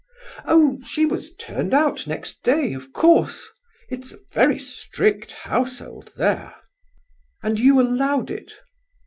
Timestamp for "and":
7.43-7.59